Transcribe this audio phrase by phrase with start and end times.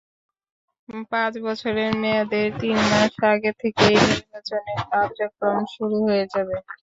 [1.11, 6.55] পাঁচ বছরের মেয়াদের তিন মাস আগে থেকেই নির্বাচনের কার্যক্রম শুরু হয়ে যাবে।